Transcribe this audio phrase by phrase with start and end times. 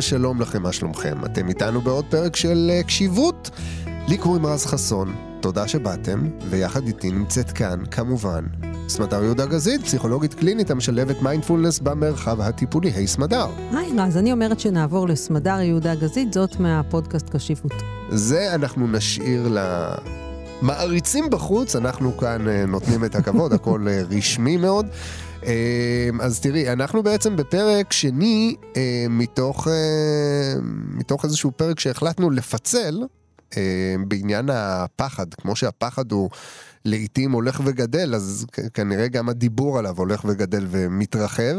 [0.00, 1.24] ושלום לכם, מה שלומכם?
[1.24, 3.50] אתם איתנו בעוד פרק של אה, קשיבות.
[4.08, 8.44] לי קוראים רז חסון, תודה שבאתם, ויחד איתי נמצאת כאן, כמובן,
[8.88, 12.90] סמדר יהודה גזית, פסיכולוגית קלינית המשלבת מיינדפולנס במרחב הטיפולי.
[12.90, 13.46] היי סמדר.
[13.72, 17.74] היי רז, אני אומרת שנעבור לסמדר יהודה גזית, זאת מהפודקאסט קשיבות.
[18.10, 19.56] זה אנחנו נשאיר
[20.62, 24.86] למעריצים בחוץ, אנחנו כאן אה, נותנים את הכבוד, הכל אה, רשמי מאוד.
[25.42, 30.54] אמ, אז תראי, אנחנו בעצם בפרק שני אה, מתוך, אה,
[30.94, 33.02] מתוך איזשהו פרק שהחלטנו לפצל
[33.56, 36.30] אה, בעניין הפחד, כמו שהפחד הוא
[36.84, 41.54] לעיתים הולך וגדל, אז כנראה גם הדיבור עליו הולך וגדל ומתרחב.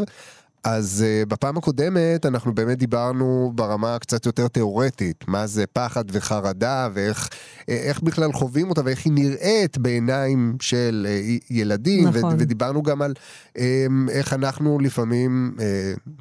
[0.63, 6.89] אז uh, בפעם הקודמת אנחנו באמת דיברנו ברמה קצת יותר תיאורטית, מה זה פחד וחרדה
[6.93, 7.29] ואיך
[7.69, 12.33] אה, בכלל חווים אותה ואיך היא נראית בעיניים של uh, ילדים, נכון.
[12.33, 13.13] ו- ודיברנו גם על
[13.57, 13.61] um,
[14.09, 15.61] איך אנחנו לפעמים, uh,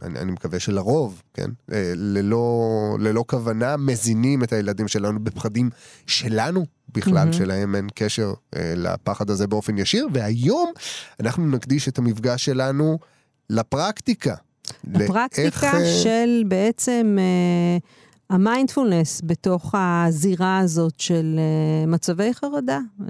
[0.02, 5.70] אני, אני מקווה שלרוב, כן, uh, ללא, ללא כוונה מזינים את הילדים שלנו בפחדים
[6.06, 7.32] שלנו בכלל, mm-hmm.
[7.32, 10.72] שלהם אין קשר uh, לפחד הזה באופן ישיר, והיום
[11.20, 12.98] אנחנו נקדיש את המפגש שלנו
[13.50, 14.34] לפרקטיקה.
[14.84, 16.02] לפרקטיקה לאיך...
[16.02, 23.04] של בעצם uh, המיינדפולנס בתוך הזירה הזאת של uh, מצבי חרדה uh,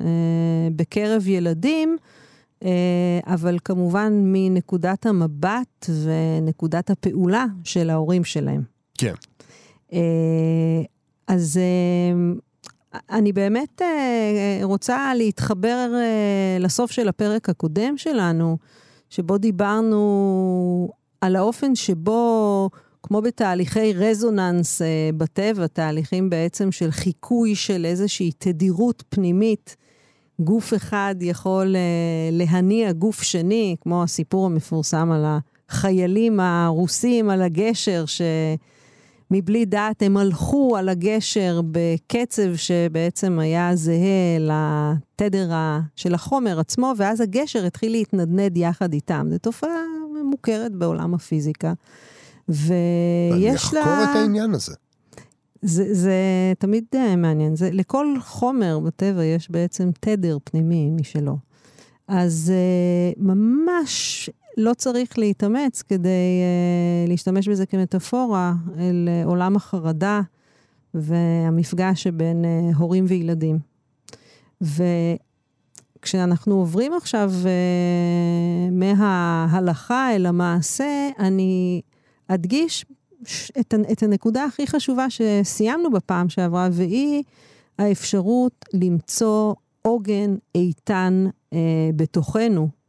[0.77, 1.97] בקרב ילדים,
[2.61, 2.67] uh,
[3.27, 8.63] אבל כמובן מנקודת המבט ונקודת הפעולה של ההורים שלהם.
[8.99, 9.15] כן.
[9.91, 9.95] Uh,
[11.29, 11.61] אז
[12.93, 18.59] uh, אני באמת uh, רוצה להתחבר uh, לסוף של הפרק הקודם שלנו.
[19.11, 20.89] שבו דיברנו
[21.21, 22.71] על האופן שבו,
[23.03, 29.77] כמו בתהליכי רזוננס אה, בטבע, תהליכים בעצם של חיקוי של איזושהי תדירות פנימית,
[30.41, 31.81] גוף אחד יכול אה,
[32.33, 35.25] להניע גוף שני, כמו הסיפור המפורסם על
[35.69, 38.21] החיילים הרוסים על הגשר, ש...
[39.31, 45.51] מבלי דעת הם הלכו על הגשר בקצב שבעצם היה זהה לתדר
[45.97, 49.27] של החומר עצמו, ואז הגשר התחיל להתנדנד יחד איתם.
[49.31, 49.81] זו תופעה
[50.25, 51.73] מוכרת בעולם הפיזיקיקה.
[52.49, 52.65] ויש
[53.39, 53.41] לה...
[53.41, 54.75] אני אחקור את העניין הזה.
[55.63, 56.15] זה, זה
[56.59, 57.57] תמיד uh, מעניין.
[57.57, 61.37] זה, לכל חומר בטבע יש בעצם תדר פנימי משלו.
[62.09, 66.43] אז uh, ממש לא צריך להתאמץ כדי
[67.07, 70.21] uh, להשתמש בזה כמטאפורה אל uh, עולם החרדה
[70.95, 73.59] והמפגש שבין uh, הורים וילדים.
[76.01, 77.47] וכשאנחנו עוברים עכשיו uh,
[78.73, 81.81] מההלכה אל המעשה, אני
[82.29, 82.87] אדגיש
[83.61, 87.23] את, את הנקודה הכי חשובה שסיימנו בפעם שעברה, והיא
[87.79, 91.57] האפשרות למצוא עוגן איתן uh,
[91.97, 92.80] בתוכנו.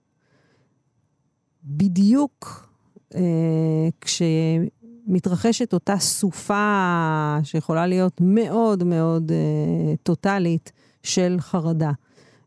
[1.77, 2.69] בדיוק
[3.15, 10.71] אה, כשמתרחשת אותה סופה שיכולה להיות מאוד מאוד אה, טוטאלית
[11.03, 11.91] של חרדה.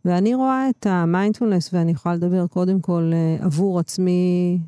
[0.04, 4.58] ואני רואה את המיינדפולנס, ואני יכולה לדבר קודם כל אה, עבור עצמי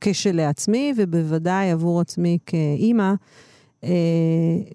[0.00, 3.12] כשלעצמי, ובוודאי עבור עצמי כאימא,
[3.84, 3.90] אה,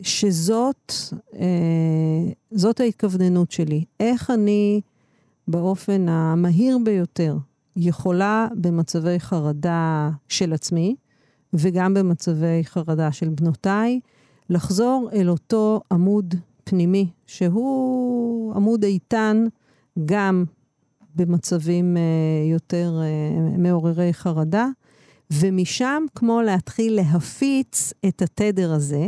[0.02, 0.94] שזאת
[1.40, 3.86] אה, ההתכווננות שלי.
[4.00, 4.82] איך אני
[5.48, 7.38] באופן המהיר ביותר
[7.76, 10.96] יכולה במצבי חרדה של עצמי,
[11.54, 14.00] וגם במצבי חרדה של בנותיי,
[14.50, 19.46] לחזור אל אותו עמוד פנימי, שהוא עמוד איתן
[20.06, 20.44] גם
[21.16, 24.68] במצבים uh, יותר uh, מעוררי חרדה,
[25.32, 29.08] ומשם כמו להתחיל להפיץ את התדר הזה,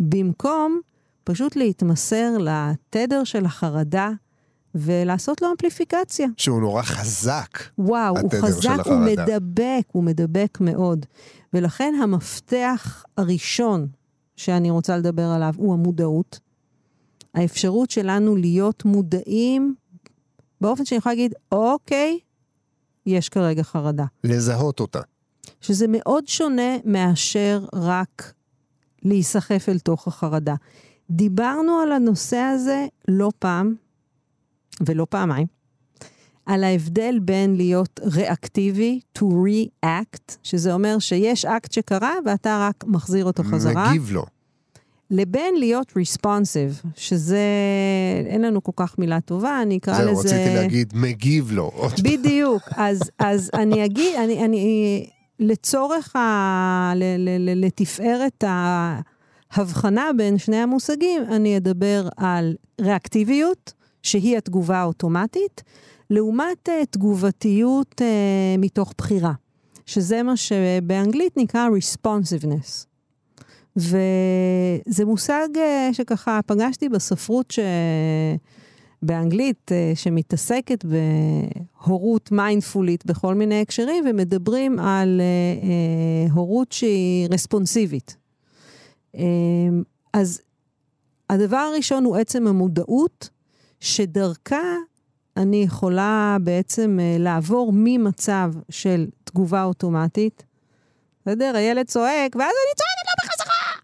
[0.00, 0.80] במקום
[1.24, 4.10] פשוט להתמסר לתדר של החרדה
[4.74, 6.26] ולעשות לו אמפליפיקציה.
[6.36, 7.58] שהוא נורא חזק.
[7.78, 11.06] וואו, הוא חזק, הוא מדבק, הוא מדבק מאוד.
[11.52, 13.86] ולכן המפתח הראשון
[14.36, 16.40] שאני רוצה לדבר עליו הוא המודעות.
[17.34, 19.74] האפשרות שלנו להיות מודעים
[20.60, 22.18] באופן שאני יכולה להגיד, אוקיי,
[23.06, 24.04] יש כרגע חרדה.
[24.24, 25.00] לזהות אותה.
[25.60, 28.32] שזה מאוד שונה מאשר רק
[29.02, 30.54] להיסחף אל תוך החרדה.
[31.10, 33.74] דיברנו על הנושא הזה לא פעם,
[34.86, 35.46] ולא פעמיים,
[36.46, 43.24] על ההבדל בין להיות ריאקטיבי to react, שזה אומר שיש אקט שקרה ואתה רק מחזיר
[43.24, 43.90] אותו חזרה.
[43.90, 44.24] מגיב לו.
[45.10, 47.44] לבין להיות responsive, שזה,
[48.26, 50.28] אין לנו כל כך מילה טובה, אני אקרא זהו, לזה...
[50.28, 51.70] זהו, רציתי להגיד, מגיב לו.
[52.02, 55.06] בדיוק, אז, אז אני אגיד, אני, אני,
[55.38, 58.44] לצורך, ה, ל, ל, ל, לתפארת
[59.50, 63.72] ההבחנה בין שני המושגים, אני אדבר על ריאקטיביות,
[64.02, 65.62] שהיא התגובה האוטומטית,
[66.10, 69.32] לעומת uh, תגובתיות uh, מתוך בחירה,
[69.86, 72.86] שזה מה שבאנגלית נקרא responsiveness.
[73.76, 77.58] וזה מושג אה, שככה פגשתי בספרות ש...
[79.02, 88.16] באנגלית, אה, שמתעסקת בהורות מיינדפולית בכל מיני הקשרים, ומדברים על אה, אה, הורות שהיא רספונסיבית.
[89.16, 89.22] אה,
[90.12, 90.40] אז
[91.30, 93.28] הדבר הראשון הוא עצם המודעות,
[93.80, 94.74] שדרכה
[95.36, 100.44] אני יכולה בעצם אה, לעבור ממצב של תגובה אוטומטית,
[101.22, 101.56] בסדר?
[101.56, 103.80] הילד צועק, ואז אני צועקת לו בחזרה!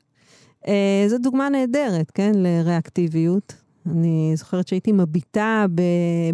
[0.68, 2.32] אה, זו דוגמה נהדרת, כן?
[2.34, 3.54] לריאקטיביות.
[3.90, 5.66] אני זוכרת שהייתי מביטה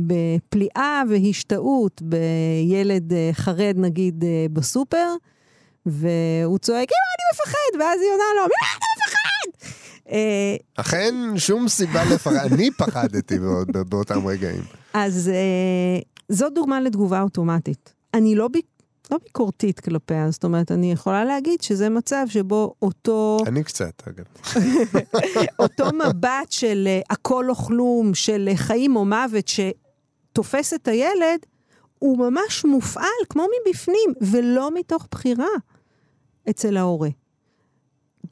[0.00, 5.14] בפליאה והשתאות בילד אה, חרד, נגיד, אה, בסופר,
[5.86, 9.21] והוא צועק, אמא, אני מפחד, ואז היא עונה לו, ממה אתה מפחד?
[10.10, 13.38] אה, אכן, שום סיבה לפחד, אני פחדתי
[13.88, 14.62] באותם רגעים.
[14.94, 15.30] אז
[16.28, 17.94] זו דוגמה לתגובה אוטומטית.
[18.14, 18.48] אני לא,
[19.10, 23.38] לא ביקורתית כלפיה, זאת אומרת, אני יכולה להגיד שזה מצב שבו אותו...
[23.46, 24.24] אני קצת, אגב.
[25.58, 31.38] אותו מבט של uh, הכל או כלום, של חיים או מוות, שתופס את הילד,
[31.98, 35.46] הוא ממש מופעל כמו מבפנים, ולא מתוך בחירה
[36.50, 37.08] אצל ההורה.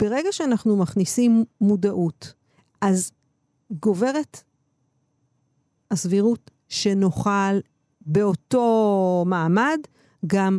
[0.01, 2.33] ברגע שאנחנו מכניסים מודעות,
[2.81, 3.13] אז
[3.71, 4.43] גוברת
[5.91, 7.59] הסבירות שנוכל
[8.01, 9.79] באותו מעמד
[10.27, 10.59] גם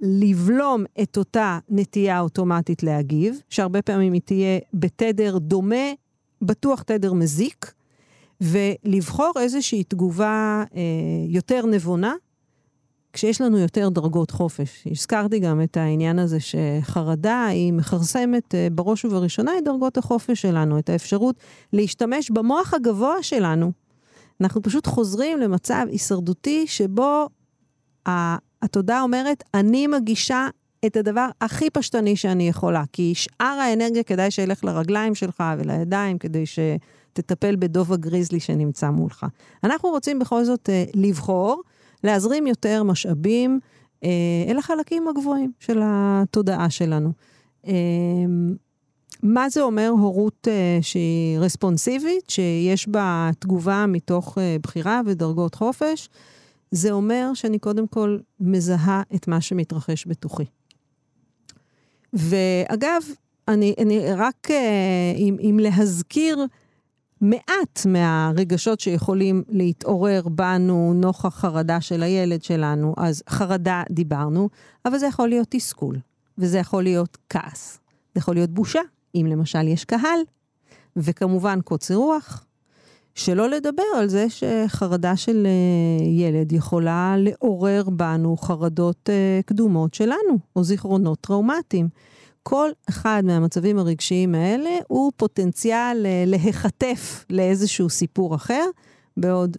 [0.00, 5.92] לבלום את אותה נטייה אוטומטית להגיב, שהרבה פעמים היא תהיה בתדר דומה,
[6.42, 7.72] בטוח תדר מזיק,
[8.40, 10.80] ולבחור איזושהי תגובה אה,
[11.28, 12.14] יותר נבונה,
[13.12, 14.86] כשיש לנו יותר דרגות חופש.
[14.90, 20.78] הזכרתי גם את העניין הזה שחרדה היא מכרסמת אה, בראש ובראשונה את דרגות החופש שלנו,
[20.78, 21.36] את האפשרות
[21.72, 23.72] להשתמש במוח הגבוה שלנו.
[24.40, 27.28] אנחנו פשוט חוזרים למצב הישרדותי שבו
[28.62, 30.48] התודעה אומרת, אני מגישה
[30.86, 36.44] את הדבר הכי פשטני שאני יכולה, כי שאר האנרגיה כדאי שילך לרגליים שלך ולידיים, כדי
[36.46, 39.26] שתטפל בדוב הגריזלי שנמצא מולך.
[39.64, 41.62] אנחנו רוצים בכל זאת אה, לבחור,
[42.04, 43.60] להזרים יותר משאבים
[44.04, 44.08] אה,
[44.48, 47.12] אל החלקים הגבוהים של התודעה שלנו.
[47.66, 47.72] אה,
[49.22, 56.08] מה זה אומר הורות אה, שהיא רספונסיבית, שיש בה תגובה מתוך בחירה ודרגות חופש?
[56.70, 60.44] זה אומר שאני קודם כל מזהה את מה שמתרחש בתוכי.
[62.12, 63.02] ואגב,
[63.48, 64.48] אני, אני רק
[65.18, 66.46] אם להזכיר
[67.22, 74.48] מעט מהרגשות שיכולים להתעורר בנו נוכח חרדה של הילד שלנו, אז חרדה דיברנו,
[74.84, 75.96] אבל זה יכול להיות תסכול,
[76.38, 77.80] וזה יכול להיות כעס,
[78.14, 78.80] זה יכול להיות בושה,
[79.14, 80.20] אם למשל יש קהל,
[80.96, 82.44] וכמובן קוצר רוח,
[83.14, 90.38] שלא לדבר על זה שחרדה של uh, ילד יכולה לעורר בנו חרדות uh, קדומות שלנו,
[90.56, 91.88] או זיכרונות טראומטיים.
[92.42, 98.64] כל אחד מהמצבים הרגשיים האלה הוא פוטנציאל uh, להיחטף לאיזשהו סיפור אחר,
[99.16, 99.56] בעוד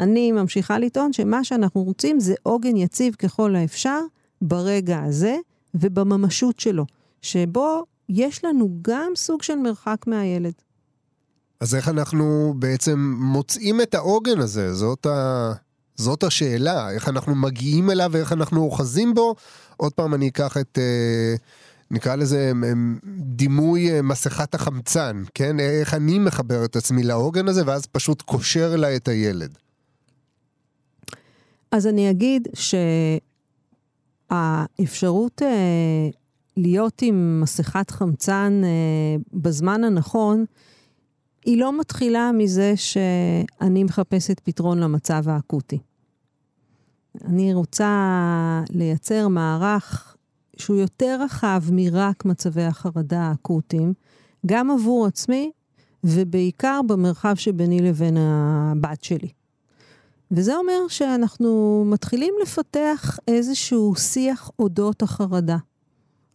[0.00, 4.00] אני ממשיכה לטעון שמה שאנחנו רוצים זה עוגן יציב ככל האפשר
[4.42, 5.36] ברגע הזה
[5.74, 6.86] ובממשות שלו,
[7.22, 10.52] שבו יש לנו גם סוג של מרחק מהילד.
[11.60, 14.74] אז איך אנחנו בעצם מוצאים את העוגן הזה?
[14.74, 15.52] זאת, ה...
[15.96, 16.90] זאת השאלה.
[16.90, 19.34] איך אנחנו מגיעים אליו ואיך אנחנו אוחזים בו?
[19.76, 20.78] עוד פעם אני אקח את...
[20.78, 21.34] אה,
[21.90, 22.52] נקרא לזה
[23.18, 25.60] דימוי אה, מסכת החמצן, כן?
[25.60, 29.58] איך אני מחבר את עצמי לעוגן הזה ואז פשוט קושר לה את הילד.
[31.72, 32.48] אז אני אגיד
[34.30, 36.08] שהאפשרות אה,
[36.56, 40.44] להיות עם מסכת חמצן אה, בזמן הנכון,
[41.44, 45.78] היא לא מתחילה מזה שאני מחפשת פתרון למצב האקוטי.
[47.24, 50.16] אני רוצה לייצר מערך
[50.60, 53.94] שהוא יותר רחב מרק מצבי החרדה האקוטיים,
[54.46, 55.50] גם עבור עצמי
[56.04, 59.28] ובעיקר במרחב שביני לבין הבת שלי.
[60.30, 65.56] וזה אומר שאנחנו מתחילים לפתח איזשהו שיח אודות החרדה.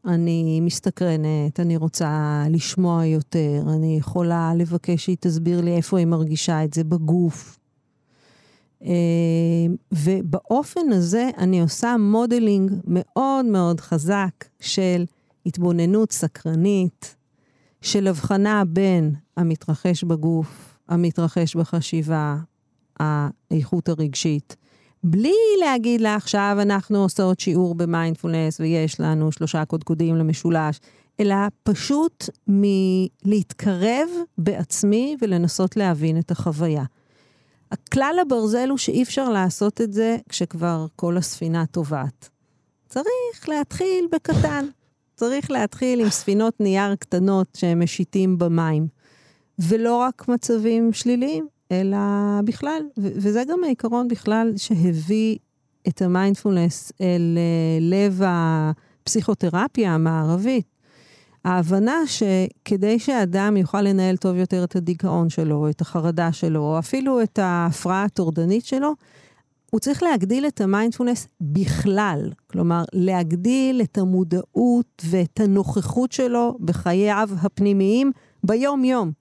[0.06, 6.64] אני מסתקרנת, אני רוצה לשמוע יותר, אני יכולה לבקש שהיא תסביר לי איפה היא מרגישה
[6.64, 7.60] את זה בגוף.
[8.86, 8.92] אה,
[9.92, 15.06] ובאופן הזה אני עושה modeling מאוד מאוד חזק של
[15.46, 17.16] התבוננות סקרנית,
[17.82, 22.36] של הבחנה בין המתרחש בגוף, המתרחש בחשיבה,
[23.00, 24.56] האיכות הרגשית,
[25.04, 30.80] בלי להגיד לה עכשיו אנחנו עושות שיעור במיינדפולנס ויש לנו שלושה קודקודים למשולש,
[31.20, 36.84] אלא פשוט מלהתקרב בעצמי ולנסות להבין את החוויה.
[37.72, 42.30] הכלל הברזל הוא שאי אפשר לעשות את זה כשכבר כל הספינה טובעת.
[42.90, 44.66] צריך להתחיל בקטן.
[45.16, 48.88] צריך להתחיל עם ספינות נייר קטנות שהם משיתים במים.
[49.60, 51.98] ולא רק מצבים שליליים, אלא
[52.46, 52.82] בכלל.
[52.98, 55.38] ו- וזה גם העיקרון בכלל שהביא
[55.88, 60.75] את המיינדפולנס אל אה, לב הפסיכותרפיה המערבית.
[61.46, 67.22] ההבנה שכדי שאדם יוכל לנהל טוב יותר את הדיכאון שלו, את החרדה שלו, או אפילו
[67.22, 68.94] את ההפרעה הטורדנית שלו,
[69.72, 72.32] הוא צריך להגדיל את המיינדפולנס בכלל.
[72.48, 78.12] כלומר, להגדיל את המודעות ואת הנוכחות שלו בחייו הפנימיים
[78.44, 79.12] ביום-יום.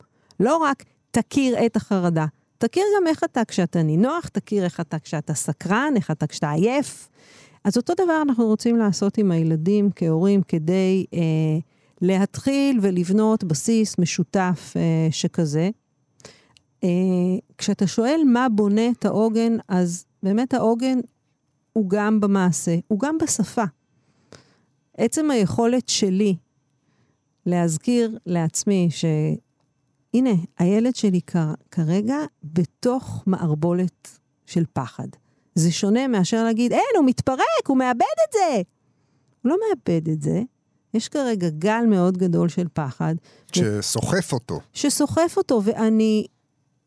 [0.41, 2.27] לא רק תכיר את החרדה,
[2.59, 7.09] תכיר גם איך אתה כשאתה נינוח, תכיר איך אתה כשאתה סקרן, איך אתה כשאתה עייף.
[7.65, 11.21] אז אותו דבר אנחנו רוצים לעשות עם הילדים כהורים כדי אה,
[12.01, 15.71] להתחיל ולבנות בסיס משותף אה, שכזה.
[16.85, 16.89] אה,
[17.59, 20.99] כשאתה שואל מה בונה את העוגן, אז באמת העוגן
[21.73, 23.65] הוא גם במעשה, הוא גם בשפה.
[24.97, 26.37] עצם היכולת שלי
[27.47, 31.21] להזכיר לעצמי שהנה, הילד שלי
[31.71, 35.09] כרגע בתוך מערבולת של פחד.
[35.55, 38.63] זה שונה מאשר להגיד, אין, הוא מתפרק, הוא מאבד את זה.
[39.43, 40.43] הוא לא מאבד את זה,
[40.95, 43.15] יש כרגע גל מאוד גדול של פחד.
[43.53, 44.37] שסוחף ו...
[44.37, 44.61] אותו.
[44.73, 46.27] שסוחף אותו, ואני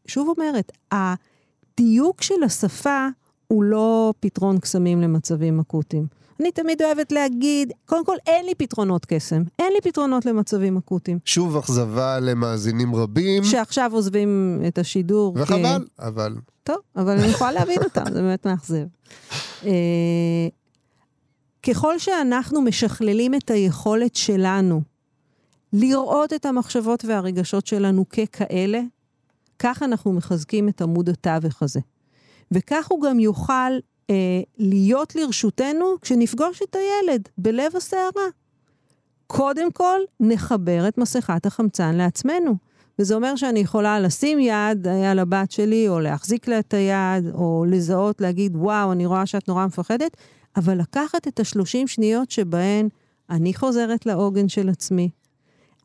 [0.07, 3.07] שוב אומרת, הדיוק של השפה
[3.47, 6.07] הוא לא פתרון קסמים למצבים אקוטיים.
[6.39, 9.43] אני תמיד אוהבת להגיד, קודם כל, אין לי פתרונות קסם.
[9.59, 11.19] אין לי פתרונות למצבים אקוטיים.
[11.25, 13.43] שוב אכזבה למאזינים רבים.
[13.43, 15.33] שעכשיו עוזבים את השידור.
[15.37, 16.07] וחבל, כי...
[16.07, 16.35] אבל...
[16.63, 18.85] טוב, אבל אני יכולה להבין אותם, זה באמת מאכזב.
[21.67, 24.81] אה, ככל שאנחנו משכללים את היכולת שלנו
[25.73, 28.81] לראות את המחשבות והרגשות שלנו ככאלה,
[29.59, 31.79] כך אנחנו מחזקים את עמוד התווך הזה.
[32.51, 33.71] וכך הוא גם יוכל
[34.09, 34.15] אה,
[34.57, 38.27] להיות לרשותנו כשנפגוש את הילד בלב הסערה.
[39.27, 42.55] קודם כל, נחבר את מסכת החמצן לעצמנו.
[42.99, 47.65] וזה אומר שאני יכולה לשים יד על הבת שלי, או להחזיק לה את היד, או
[47.67, 50.17] לזהות, להגיד, וואו, אני רואה שאת נורא מפחדת,
[50.57, 52.87] אבל לקחת את השלושים שניות שבהן
[53.29, 55.09] אני חוזרת לעוגן של עצמי.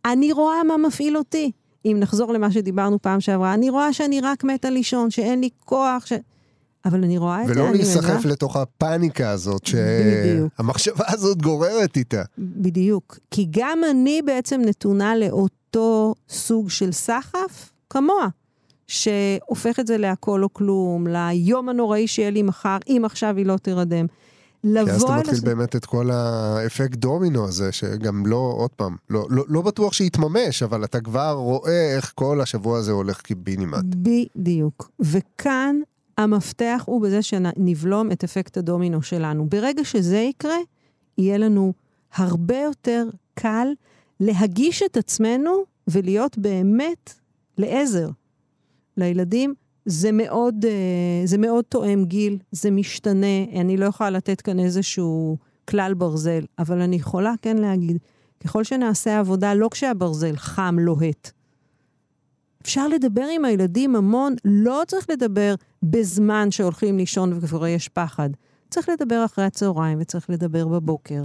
[0.05, 1.53] אני רואה מה מפעיל אותי.
[1.85, 6.07] אם נחזור למה שדיברנו פעם שעברה, אני רואה שאני רק מתה לישון, שאין לי כוח,
[6.07, 6.13] ש...
[6.85, 12.23] אבל אני רואה את זה, אני ולא להיסחף לתוך הפאניקה הזאת, שהמחשבה הזאת גוררת איתה.
[12.39, 13.19] בדיוק.
[13.31, 18.29] כי גם אני בעצם נתונה לאותו סוג של סחף, כמוה.
[18.87, 23.57] שהופך את זה להכל או כלום, ליום הנוראי שיהיה לי מחר, אם עכשיו היא לא
[23.57, 24.07] תירדם.
[24.65, 24.85] לבוא...
[24.85, 25.41] כי אז אתה מתחיל.
[25.45, 30.63] באמת את כל האפקט דומינו הזה, שגם לא, עוד פעם, לא, לא, לא בטוח שיתממש,
[30.63, 33.85] אבל אתה כבר רואה איך כל השבוע הזה הולך קיבינימט.
[33.85, 34.91] בדיוק.
[35.01, 35.77] וכאן
[36.19, 39.47] המפתח הוא בזה שנבלום את אפקט הדומינו שלנו.
[39.49, 40.57] ברגע שזה יקרה,
[41.19, 41.73] יהיה לנו
[42.15, 43.67] הרבה יותר קל
[44.21, 47.15] להגיש את עצמנו ולהיות באמת
[47.59, 48.09] לעזר
[48.97, 49.55] לילדים
[49.87, 55.37] זה מאוד, אה, זה מאוד תואם גיל, זה משתנה, אני לא יכולה לתת כאן איזשהו
[55.69, 57.99] כלל ברזל, אבל אני יכולה כן להגיד,
[58.45, 61.31] ככל שנעשה עבודה, לא כשהברזל חם, לוהט.
[62.63, 68.31] אפשר לדבר עם הילדים המון, לא צריך לדבר בזמן שהולכים לישון וכבר יש פחד.
[68.71, 71.23] צריך לדבר אחרי הצהריים וצריך לדבר בבוקר.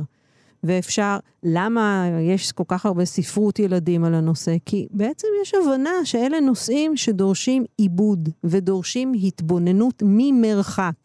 [0.64, 4.56] ואפשר, למה יש כל כך הרבה ספרות ילדים על הנושא?
[4.66, 10.96] כי בעצם יש הבנה שאלה נושאים שדורשים עיבוד ודורשים התבוננות ממרחק.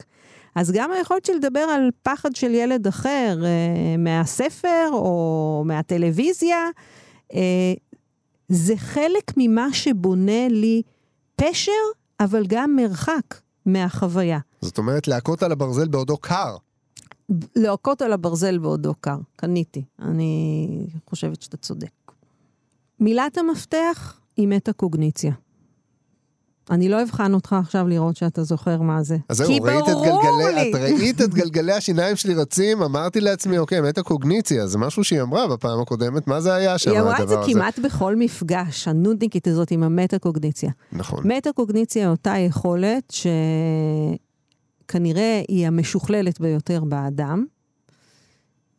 [0.55, 6.69] אז גם היכולת של לדבר על פחד של ילד אחר אה, מהספר או מהטלוויזיה,
[7.33, 7.73] אה,
[8.49, 10.81] זה חלק ממה שבונה לי
[11.35, 11.71] פשר,
[12.19, 14.39] אבל גם מרחק מהחוויה.
[14.61, 16.55] זאת אומרת, להכות על הברזל בעודו קר.
[17.55, 19.17] להכות על הברזל בעודו קר.
[19.35, 19.83] קניתי.
[20.01, 20.67] אני
[21.09, 21.91] חושבת שאתה צודק.
[22.99, 25.33] מילת המפתח היא מטה-קוגניציה.
[26.71, 29.17] אני לא אבחן אותך עכשיו לראות שאתה זוכר מה זה.
[29.29, 33.81] אז זהו, ראית את גלגלי, את ראית את גלגלי השיניים שלי רצים, אמרתי לעצמי, אוקיי,
[33.81, 37.15] מטה-קוגניציה, זה משהו שהיא אמרה בפעם הקודמת, מה זה היה שם הדבר הזה?
[37.15, 40.71] היא אמרה את זה כמעט בכל מפגש, הנודניקית הזאת עם המטה-קוגניציה.
[40.91, 41.27] נכון.
[41.27, 43.27] מטה-קוגניציה אותה יכולת ש...
[44.93, 47.45] כנראה היא המשוכללת ביותר באדם,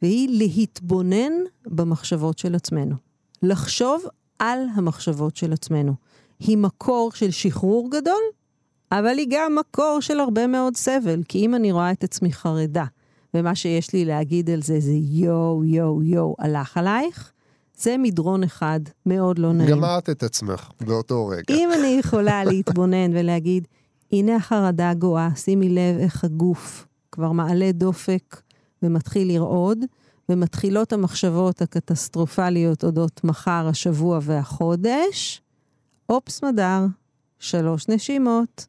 [0.03, 1.33] והיא להתבונן
[1.67, 2.95] במחשבות של עצמנו.
[3.43, 4.05] לחשוב
[4.39, 5.95] על המחשבות של עצמנו.
[6.41, 8.23] היא מקור של שחרור גדול,
[8.93, 12.85] אבל היא גם מקור של הרבה מאוד סבל, כי אם אני רואה את עצמי חרדה,
[13.35, 17.33] ומה שיש לי להגיד על זה זה יואו, יואו, יואו, הלך עלייך,
[17.79, 19.71] זה מדרון אחד מאוד לא נעים.
[19.71, 21.43] גמרת את עצמך באותו רגע.
[21.51, 23.69] אם אני יכולה להתבונן ולהגיד,
[24.15, 28.43] הנה החרדה גואה, שימי לב איך הגוף כבר מעלה דופק
[28.83, 29.79] ומתחיל לרעוד,
[30.29, 35.43] ומתחילות המחשבות הקטסטרופליות אודות מחר, השבוע והחודש,
[36.09, 36.87] אופס מדר,
[37.39, 38.67] שלוש נשימות.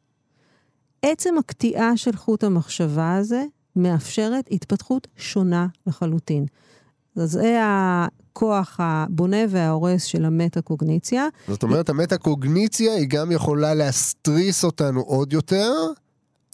[1.02, 3.44] עצם הקטיעה של חוט המחשבה הזה
[3.76, 6.46] מאפשרת התפתחות שונה לחלוטין.
[7.16, 11.28] אז זה הכוח הבונה וההורס של המטה-קוגניציה.
[11.48, 15.72] זאת אומרת, המטה-קוגניציה היא גם יכולה להסתריס אותנו עוד יותר,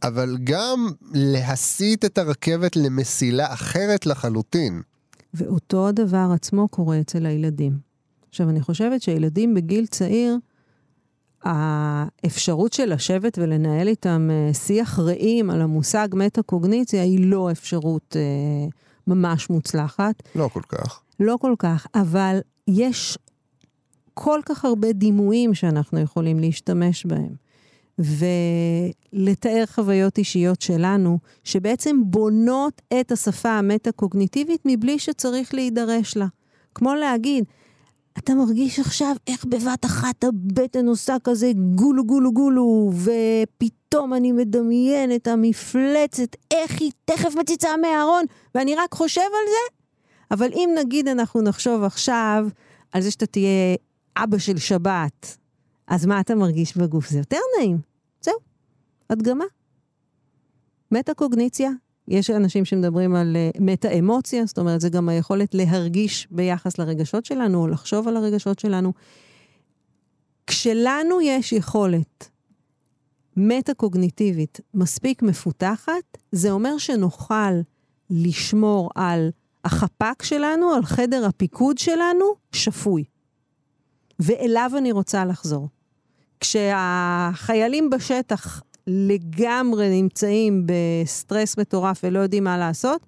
[0.03, 4.83] אבל גם להסיט את הרכבת למסילה אחרת לחלוטין.
[5.35, 7.79] ואותו הדבר עצמו קורה אצל הילדים.
[8.29, 10.37] עכשיו, אני חושבת שילדים בגיל צעיר,
[11.45, 18.69] האפשרות של לשבת ולנהל איתם אה, שיח רעים על המושג מטה-קוגניציה היא לא אפשרות אה,
[19.07, 20.23] ממש מוצלחת.
[20.35, 21.01] לא כל כך.
[21.21, 23.19] לא כל כך, אבל יש
[24.15, 27.35] כל כך הרבה דימויים שאנחנו יכולים להשתמש בהם.
[27.99, 36.27] ולתאר חוויות אישיות שלנו, שבעצם בונות את השפה המטה-קוגניטיבית מבלי שצריך להידרש לה.
[36.75, 37.45] כמו להגיד,
[38.19, 45.15] אתה מרגיש עכשיו איך בבת אחת הבטן עושה כזה גולו גולו גולו, ופתאום אני מדמיין
[45.15, 49.77] את המפלצת, איך היא תכף מציצה מהארון, ואני רק חושב על זה?
[50.31, 52.47] אבל אם נגיד אנחנו נחשוב עכשיו
[52.93, 53.77] על זה שאתה תהיה
[54.17, 55.37] אבא של שבת,
[55.87, 57.09] אז מה אתה מרגיש בגוף?
[57.09, 57.79] זה יותר נעים.
[58.21, 58.35] זהו,
[59.11, 59.45] הדגמה.
[60.91, 61.71] מטה-קוגניציה,
[62.09, 67.63] יש אנשים שמדברים על uh, מטה-אמוציה, זאת אומרת, זה גם היכולת להרגיש ביחס לרגשות שלנו,
[67.63, 68.93] או לחשוב על הרגשות שלנו.
[70.47, 72.31] כשלנו יש יכולת
[73.37, 77.53] מטה-קוגניטיבית מספיק מפותחת, זה אומר שנוכל
[78.11, 79.31] לשמור על
[79.65, 83.05] החפ"ק שלנו, על חדר הפיקוד שלנו, שפוי.
[84.19, 85.69] ואליו אני רוצה לחזור.
[86.41, 93.07] כשהחיילים בשטח לגמרי נמצאים בסטרס מטורף ולא יודעים מה לעשות,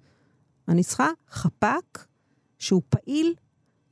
[0.67, 2.05] אני צריכה חפ"ק
[2.59, 3.33] שהוא פעיל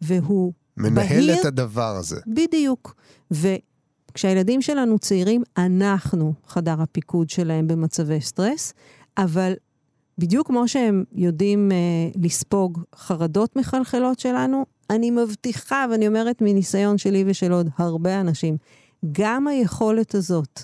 [0.01, 1.23] והוא מנהל בהיר.
[1.23, 2.19] מנהל את הדבר הזה.
[2.27, 2.95] בדיוק.
[3.31, 8.73] וכשהילדים שלנו צעירים, אנחנו חדר הפיקוד שלהם במצבי סטרס,
[9.17, 9.53] אבל
[10.17, 11.77] בדיוק כמו שהם יודעים אה,
[12.21, 18.57] לספוג חרדות מחלחלות שלנו, אני מבטיחה, ואני אומרת מניסיון שלי ושל עוד הרבה אנשים,
[19.11, 20.63] גם היכולת הזאת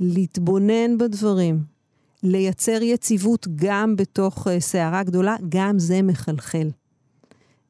[0.00, 1.62] להתבונן בדברים,
[2.22, 6.68] לייצר יציבות גם בתוך uh, סערה גדולה, גם זה מחלחל.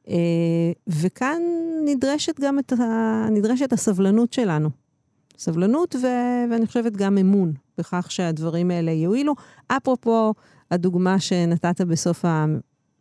[0.05, 0.09] Uh,
[0.87, 1.41] וכאן
[1.85, 3.27] נדרשת גם את ה...
[3.31, 4.69] נדרשת הסבלנות שלנו.
[5.37, 6.07] סבלנות ו...
[6.51, 9.35] ואני חושבת גם אמון בכך שהדברים האלה יועילו.
[9.67, 10.33] אפרופו
[10.71, 12.25] הדוגמה שנתת בסוף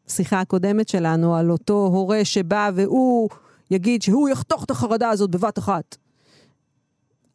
[0.06, 3.28] השיחה הקודמת שלנו על אותו הורה שבא והוא
[3.70, 5.96] יגיד שהוא יחתוך את החרדה הזאת בבת אחת.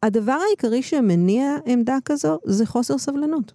[0.02, 3.52] הדבר העיקרי שמניע עמדה כזו זה חוסר סבלנות.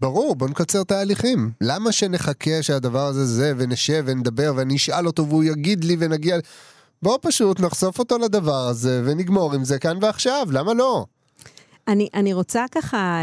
[0.00, 1.50] ברור, בוא נקצר תהליכים.
[1.60, 6.36] למה שנחכה שהדבר הזה זה, ונשב ונדבר ואני אשאל אותו והוא יגיד לי ונגיע...
[7.02, 11.04] בוא פשוט נחשוף אותו לדבר הזה ונגמור עם זה כאן ועכשיו, למה לא?
[11.88, 13.22] אני, אני רוצה ככה אה,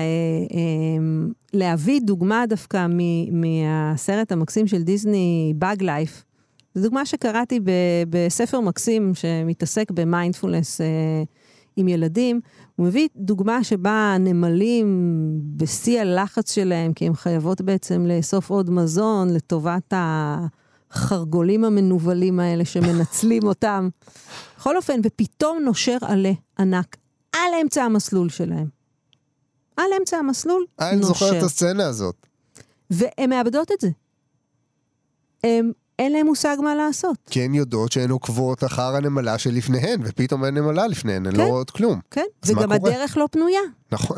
[0.57, 2.99] אה, להביא דוגמה דווקא מ,
[3.41, 6.23] מהסרט המקסים של דיסני, Bug Life.
[6.75, 7.69] זו דוגמה שקראתי ב,
[8.09, 10.87] בספר מקסים שמתעסק במיינדפולנס אה,
[11.75, 12.41] עם ילדים.
[12.75, 15.17] הוא מביא דוגמה שבה הנמלים
[15.57, 19.93] בשיא הלחץ שלהם, כי הן חייבות בעצם לאסוף עוד מזון לטובת
[20.91, 23.89] החרגולים המנוולים האלה שמנצלים אותם.
[24.57, 26.97] בכל אופן, ופתאום נושר עלה ענק
[27.33, 28.67] על אמצע המסלול שלהם.
[29.77, 30.91] על אמצע המסלול, נושר.
[30.91, 32.15] אני זוכר את הסצנה הזאת.
[32.89, 33.89] והן מאבדות את זה.
[35.43, 37.17] הם, אין להם מושג מה לעשות.
[37.29, 41.43] כי הן יודעות שהן עוקבות אחר הנמלה שלפניהן, ופתאום אין נמלה לפניהן, הן כן, לא
[41.43, 41.99] רואות כלום.
[42.11, 43.61] כן, וגם הדרך לא פנויה.
[43.91, 44.17] נכון.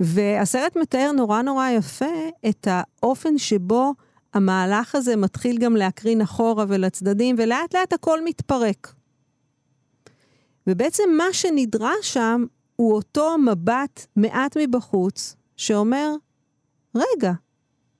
[0.00, 3.92] והסרט מתאר נורא נורא יפה את האופן שבו
[4.34, 8.92] המהלך הזה מתחיל גם להקרין אחורה ולצדדים, ולאט לאט הכל מתפרק.
[10.66, 12.44] ובעצם מה שנדרש שם
[12.76, 16.14] הוא אותו מבט מעט מבחוץ, שאומר,
[16.94, 17.32] רגע,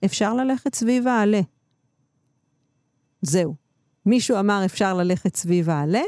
[0.04, 1.40] אפשר ללכת סביב העלה.
[3.22, 3.54] זהו.
[4.06, 6.02] מישהו אמר אפשר ללכת סביב העלה,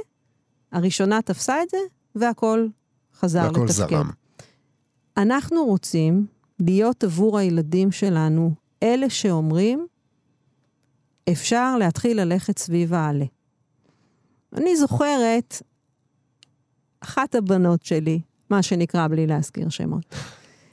[0.72, 1.78] הראשונה תפסה את זה,
[2.14, 2.66] והכל
[3.14, 3.72] חזר והכל לתפקד.
[3.72, 4.10] זרם.
[5.16, 6.26] אנחנו רוצים
[6.60, 9.86] להיות עבור הילדים שלנו אלה שאומרים,
[11.32, 13.24] אפשר להתחיל ללכת סביב העלה.
[14.52, 15.62] אני זוכרת
[17.00, 20.14] אחת הבנות שלי, מה שנקרא בלי להזכיר שמות.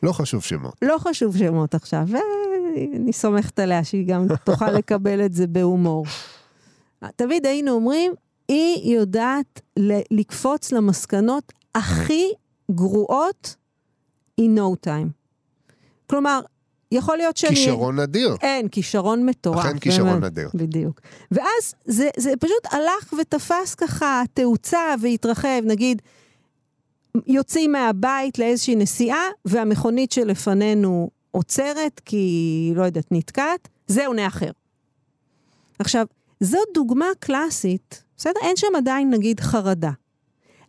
[0.03, 0.73] לא חשוב שמות.
[0.81, 6.05] לא חשוב שמות עכשיו, ואני סומכת עליה שהיא גם תוכל לקבל את זה בהומור.
[7.15, 8.13] תמיד היינו אומרים,
[8.47, 9.61] היא יודעת
[10.11, 12.31] לקפוץ למסקנות הכי
[12.71, 13.55] גרועות
[14.41, 15.07] in no time.
[16.07, 16.41] כלומר,
[16.91, 17.55] יכול להיות שאני...
[17.55, 18.35] כישרון נדיר.
[18.41, 19.65] אין, כישרון מטורף.
[19.65, 20.31] אכן כישרון באמת.
[20.31, 20.49] נדיר.
[20.53, 21.01] בדיוק.
[21.31, 26.01] ואז זה, זה פשוט הלך ותפס ככה תאוצה והתרחב, נגיד,
[27.27, 34.51] יוצאים מהבית לאיזושהי נסיעה, והמכונית שלפנינו עוצרת, כי, לא יודעת, נתקעת, זה עונה אחר.
[35.79, 36.05] עכשיו,
[36.43, 38.39] זאת דוגמה קלאסית, בסדר?
[38.41, 39.91] אין שם עדיין, נגיד, חרדה.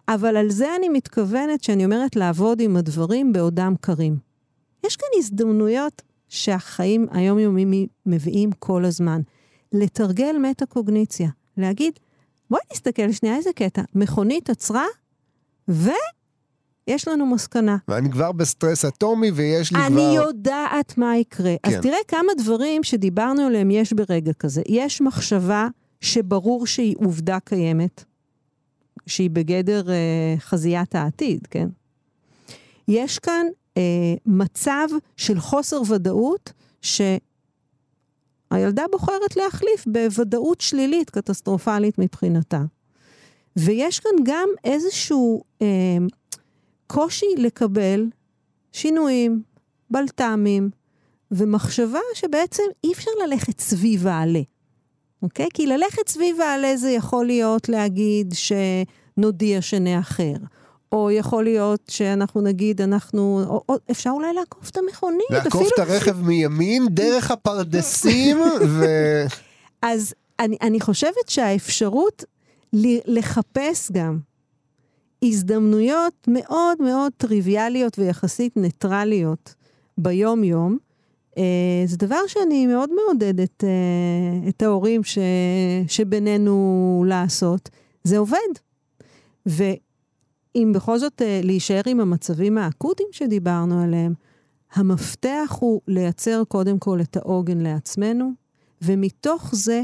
[0.08, 4.16] אבל על זה אני מתכוונת שאני אומרת לעבוד עם הדברים בעודם קרים.
[4.86, 9.20] יש כאן הזדמנויות שהחיים היומיומיים מביאים כל הזמן.
[9.72, 11.98] לתרגל מטה-קוגניציה, להגיד,
[12.50, 14.86] בואי נסתכל שנייה איזה קטע, מכונית עצרה,
[16.88, 17.76] ויש לנו מסקנה.
[17.88, 20.08] ואני כבר בסטרס אטומי ויש לי אני כבר...
[20.08, 21.54] אני יודעת מה יקרה.
[21.62, 21.74] כן.
[21.74, 24.62] אז תראה כמה דברים שדיברנו עליהם יש ברגע כזה.
[24.68, 25.68] יש מחשבה
[26.00, 28.04] שברור שהיא עובדה קיימת,
[29.06, 31.68] שהיא בגדר אה, חזיית העתיד, כן?
[32.88, 33.82] יש כאן אה,
[34.26, 42.62] מצב של חוסר ודאות, שהילדה בוחרת להחליף בוודאות שלילית, קטסטרופלית מבחינתה.
[43.56, 45.66] ויש כאן גם איזשהו אה,
[46.94, 48.06] קושי לקבל
[48.72, 49.42] שינויים,
[49.90, 50.70] בלת"מים,
[51.30, 54.40] ומחשבה שבעצם אי אפשר ללכת סביב העלה.
[55.22, 55.48] אוקיי?
[55.54, 60.32] כי ללכת סביב העלה זה יכול להיות להגיד שנודיע שנאחר.
[60.92, 65.30] או יכול להיות שאנחנו נגיד, אנחנו, או, או אפשר אולי לעקוף את המכונית.
[65.30, 65.70] לעקוף אפילו...
[65.74, 68.38] את הרכב מימין דרך הפרדסים
[68.78, 68.84] ו...
[69.82, 72.24] אז אני, אני חושבת שהאפשרות
[73.06, 74.18] לחפש גם
[75.22, 79.54] הזדמנויות מאוד מאוד טריוויאליות ויחסית ניטרליות
[79.98, 80.78] ביום-יום,
[81.38, 85.18] אה, זה דבר שאני מאוד מעודדת אה, את ההורים ש,
[85.88, 87.70] שבינינו לעשות.
[88.04, 88.38] זה עובד.
[89.46, 94.14] ואם בכל זאת אה, להישאר עם המצבים האקוטיים שדיברנו עליהם,
[94.74, 98.30] המפתח הוא לייצר קודם כל את העוגן לעצמנו,
[98.82, 99.82] ומתוך זה,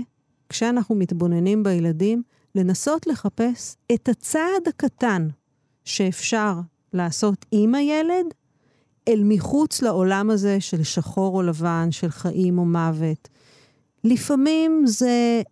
[0.48, 2.22] כשאנחנו מתבוננים בילדים,
[2.54, 5.28] לנסות לחפש את הצעד הקטן
[5.84, 6.54] שאפשר
[6.92, 8.26] לעשות עם הילד,
[9.08, 13.28] אל מחוץ לעולם הזה של שחור או לבן, של חיים או מוות.
[14.04, 15.42] לפעמים זה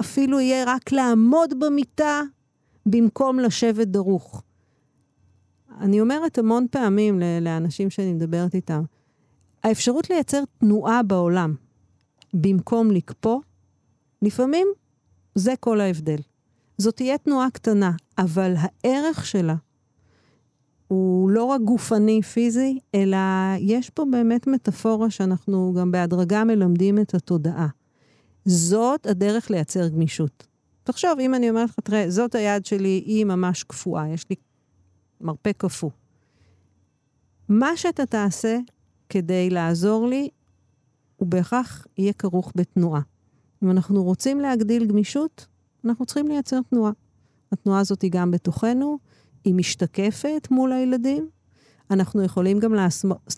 [0.00, 2.22] אפילו יהיה רק לעמוד במיטה
[2.86, 4.42] במקום לשבת דרוך.
[5.80, 8.82] אני אומרת המון פעמים לאנשים שאני מדברת איתם,
[9.64, 11.54] האפשרות לייצר תנועה בעולם
[12.34, 13.40] במקום לקפוא,
[14.22, 14.68] לפעמים
[15.38, 16.18] זה כל ההבדל.
[16.78, 19.54] זאת תהיה תנועה קטנה, אבל הערך שלה
[20.88, 23.16] הוא לא רק גופני, פיזי, אלא
[23.58, 27.68] יש פה באמת מטאפורה שאנחנו גם בהדרגה מלמדים את התודעה.
[28.44, 30.46] זאת הדרך לייצר גמישות.
[30.84, 34.36] תחשוב, אם אני אומרת לך, תראה, זאת היד שלי, היא ממש קפואה, יש לי
[35.20, 35.90] מרפא קפוא.
[37.48, 38.58] מה שאתה תעשה
[39.08, 40.28] כדי לעזור לי,
[41.16, 43.00] הוא בהכרח יהיה כרוך בתנועה.
[43.62, 45.46] אם אנחנו רוצים להגדיל גמישות,
[45.84, 46.92] אנחנו צריכים לייצר תנועה.
[47.52, 48.98] התנועה הזאת היא גם בתוכנו,
[49.44, 51.28] היא משתקפת מול הילדים.
[51.90, 52.74] אנחנו יכולים גם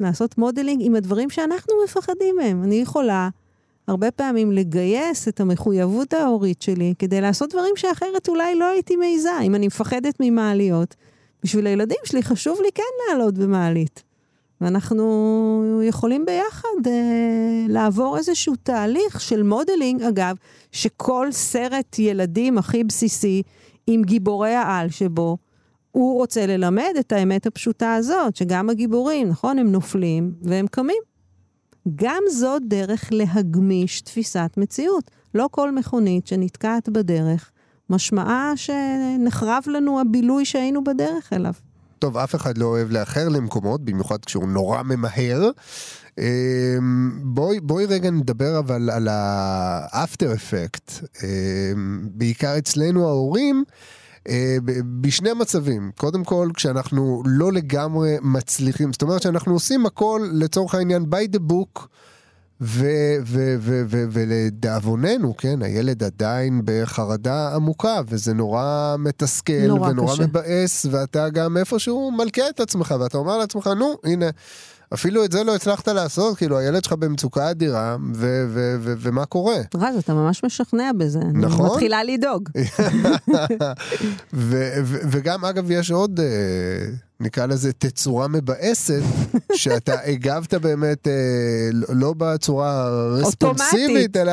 [0.00, 2.64] לעשות modeling עם הדברים שאנחנו מפחדים מהם.
[2.64, 3.28] אני יכולה
[3.88, 9.40] הרבה פעמים לגייס את המחויבות ההורית שלי כדי לעשות דברים שאחרת אולי לא הייתי מעיזה.
[9.42, 10.94] אם אני מפחדת ממעליות,
[11.44, 14.09] בשביל הילדים שלי חשוב לי כן לעלות במעלית.
[14.60, 16.92] ואנחנו יכולים ביחד אה,
[17.68, 20.36] לעבור איזשהו תהליך של modeling, אגב,
[20.72, 23.42] שכל סרט ילדים הכי בסיסי,
[23.86, 25.36] עם גיבורי העל שבו,
[25.90, 31.02] הוא רוצה ללמד את האמת הפשוטה הזאת, שגם הגיבורים, נכון, הם נופלים והם קמים.
[31.94, 35.10] גם זאת דרך להגמיש תפיסת מציאות.
[35.34, 37.50] לא כל מכונית שנתקעת בדרך,
[37.90, 41.52] משמעה שנחרב לנו הבילוי שהיינו בדרך אליו.
[42.00, 45.50] טוב, אף אחד לא אוהב לאחר למקומות, במיוחד כשהוא נורא ממהר.
[46.18, 46.24] אמ,
[47.22, 50.92] בואי, בואי רגע נדבר אבל על האפטר אפקט.
[51.24, 53.64] אמ, בעיקר אצלנו ההורים,
[54.28, 54.56] אה,
[55.00, 55.90] בשני מצבים.
[55.96, 61.40] קודם כל, כשאנחנו לא לגמרי מצליחים, זאת אומרת שאנחנו עושים הכל לצורך העניין by the
[61.52, 61.86] book.
[64.10, 70.26] ולדאבוננו, כן, הילד עדיין בחרדה עמוקה, וזה נורא מתסכל, נורא ונורא קשה.
[70.26, 74.26] מבאס, ואתה גם איפשהו מלכה את עצמך, ואתה אומר לעצמך, נו, הנה,
[74.94, 79.26] אפילו את זה לא הצלחת לעשות, כאילו הילד שלך במצוקה אדירה, ו- ו- ו- ומה
[79.26, 79.56] קורה?
[79.74, 81.18] רז, אתה ממש משכנע בזה.
[81.34, 81.64] נכון?
[81.66, 82.48] אני מתחילה לדאוג.
[84.32, 86.26] ו- ו- וגם, אגב, יש עוד, אה,
[87.20, 89.02] נקרא לזה, תצורה מבאסת,
[89.54, 91.12] שאתה הגבת באמת אה,
[91.88, 94.32] לא בצורה רספונסיבית, אלא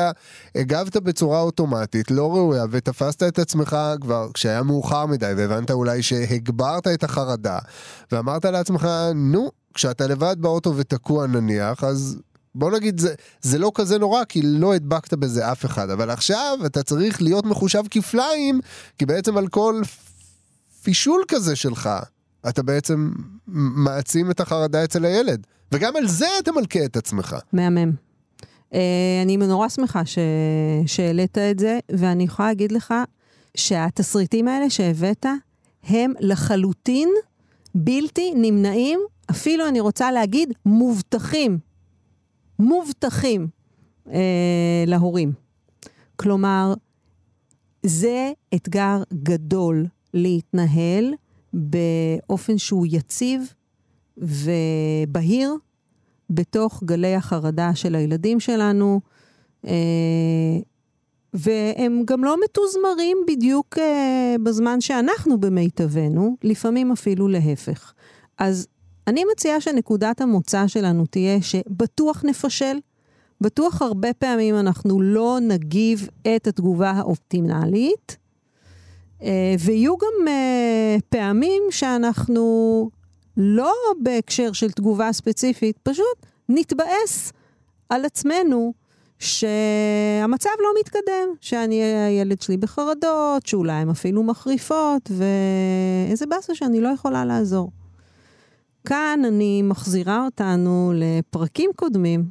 [0.54, 6.86] הגבת בצורה אוטומטית, לא ראויה, ותפסת את עצמך כבר כשהיה מאוחר מדי, והבנת אולי שהגברת
[6.86, 7.58] את החרדה,
[8.12, 12.18] ואמרת לעצמך, נו, כשאתה לבד באוטו ותקוע נניח, אז
[12.54, 16.58] בוא נגיד, זה, זה לא כזה נורא, כי לא הדבקת בזה אף אחד, אבל עכשיו
[16.66, 18.60] אתה צריך להיות מחושב כפליים,
[18.98, 19.82] כי בעצם על כל
[20.82, 21.90] פישול כזה שלך,
[22.48, 23.10] אתה בעצם
[23.46, 25.46] מעצים את החרדה אצל הילד.
[25.72, 27.36] וגם על זה אתה מלכה את עצמך.
[27.52, 27.92] מהמם.
[28.72, 28.76] Uh,
[29.22, 30.18] אני נורא שמחה ש...
[30.86, 32.94] שהעלית את זה, ואני יכולה להגיד לך
[33.56, 35.26] שהתסריטים האלה שהבאת,
[35.84, 37.08] הם לחלוטין
[37.74, 41.58] בלתי נמנעים, אפילו אני רוצה להגיד מובטחים.
[42.58, 43.48] מובטחים
[44.12, 45.32] אה, להורים.
[46.16, 46.74] כלומר,
[47.82, 51.14] זה אתגר גדול להתנהל
[51.52, 53.52] באופן שהוא יציב
[54.18, 55.54] ובהיר
[56.30, 59.00] בתוך גלי החרדה של הילדים שלנו,
[59.66, 60.58] אה,
[61.34, 67.92] והם גם לא מתוזמרים בדיוק אה, בזמן שאנחנו במיטבנו, לפעמים אפילו להפך.
[68.38, 68.66] אז
[69.08, 72.78] אני מציעה שנקודת המוצא שלנו תהיה שבטוח נפשל,
[73.40, 78.16] בטוח הרבה פעמים אנחנו לא נגיב את התגובה האופטימלית,
[79.22, 82.90] אה, ויהיו גם אה, פעמים שאנחנו
[83.36, 87.32] לא בהקשר של תגובה ספציפית, פשוט נתבאס
[87.88, 88.72] על עצמנו
[89.18, 96.88] שהמצב לא מתקדם, שאני, הילד שלי בחרדות, שאולי הן אפילו מחריפות, ואיזה באסה שאני לא
[96.88, 97.70] יכולה לעזור.
[98.88, 102.30] כאן אני מחזירה אותנו לפרקים קודמים,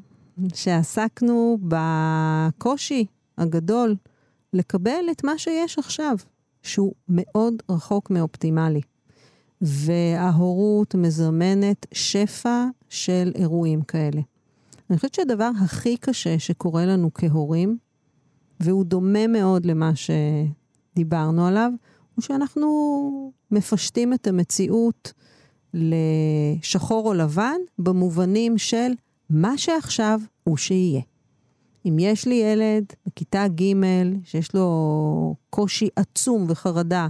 [0.54, 3.06] שעסקנו בקושי
[3.38, 3.96] הגדול
[4.54, 6.16] לקבל את מה שיש עכשיו,
[6.64, 8.82] שהוא מאוד רחוק מאופטימלי.
[9.62, 14.22] וההורות מזמנת שפע של אירועים כאלה.
[14.90, 17.78] אני חושבת שהדבר הכי קשה שקורה לנו כהורים,
[18.60, 21.72] והוא דומה מאוד למה שדיברנו עליו,
[22.16, 25.14] הוא שאנחנו מפשטים את המציאות
[25.74, 28.92] לשחור או לבן, במובנים של
[29.30, 31.02] מה שעכשיו הוא שיהיה.
[31.86, 33.74] אם יש לי ילד בכיתה ג'
[34.24, 37.08] שיש לו קושי עצום וחרדה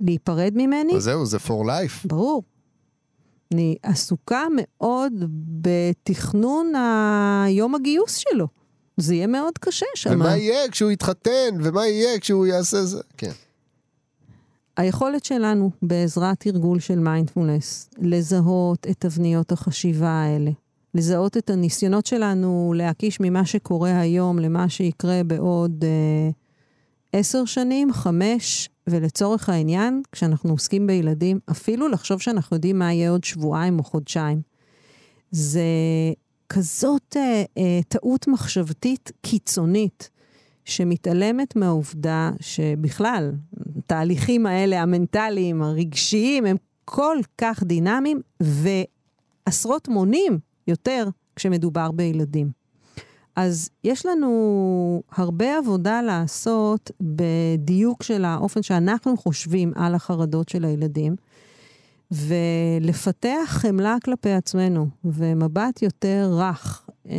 [0.00, 0.96] להיפרד ממני...
[0.96, 2.08] אז זהו, זה for life.
[2.08, 2.42] ברור.
[3.52, 5.12] אני עסוקה מאוד
[5.62, 6.72] בתכנון
[7.46, 8.48] היום הגיוס שלו.
[8.96, 10.10] זה יהיה מאוד קשה שם.
[10.12, 13.32] ומה יהיה כשהוא יתחתן, ומה יהיה כשהוא יעשה זה, כן.
[14.78, 20.50] היכולת שלנו בעזרת תרגול של מיינדפולנס לזהות את תבניות החשיבה האלה,
[20.94, 26.30] לזהות את הניסיונות שלנו להקיש ממה שקורה היום למה שיקרה בעוד אה,
[27.12, 33.24] עשר שנים, חמש, ולצורך העניין, כשאנחנו עוסקים בילדים, אפילו לחשוב שאנחנו יודעים מה יהיה עוד
[33.24, 34.40] שבועיים או חודשיים.
[35.30, 35.62] זה
[36.48, 40.10] כזאת אה, אה, טעות מחשבתית קיצונית.
[40.68, 43.32] שמתעלמת מהעובדה שבכלל,
[43.88, 52.50] התהליכים האלה, המנטליים, הרגשיים, הם כל כך דינמיים ועשרות מונים יותר כשמדובר בילדים.
[53.36, 61.16] אז יש לנו הרבה עבודה לעשות בדיוק של האופן שאנחנו חושבים על החרדות של הילדים,
[62.10, 67.16] ולפתח חמלה כלפי עצמנו, ומבט יותר רך, אה,